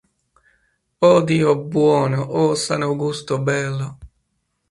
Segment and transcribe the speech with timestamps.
[1.09, 3.97] Oh Dio buono, o San Augusto bello!